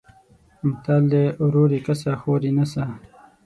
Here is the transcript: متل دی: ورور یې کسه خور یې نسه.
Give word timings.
متل 0.67 1.03
دی: 1.11 1.25
ورور 1.45 1.69
یې 1.75 1.79
کسه 1.87 2.11
خور 2.21 2.41
یې 2.47 2.51
نسه. 2.57 2.83